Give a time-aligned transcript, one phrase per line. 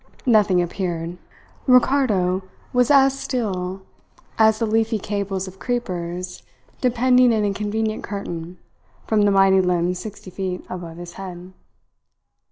[0.25, 1.19] Nothing appeared.
[1.67, 2.41] Ricardo
[2.73, 3.83] was as still
[4.39, 6.41] as the leafy cables of creepers
[6.81, 8.57] depending in a convenient curtain
[9.05, 11.53] from the mighty limb sixty feet above his head.